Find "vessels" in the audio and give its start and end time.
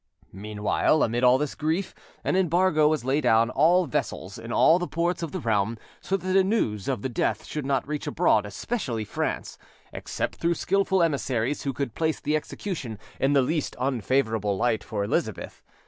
3.85-4.39